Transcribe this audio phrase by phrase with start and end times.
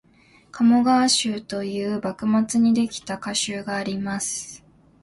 [0.51, 4.63] 「鴨川集」という幕末にできた歌集があります